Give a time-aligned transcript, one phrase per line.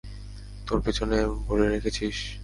[0.67, 2.17] তোর পেছনে ভরে রেখেছিস?